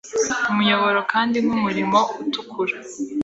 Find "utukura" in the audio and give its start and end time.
2.21-2.75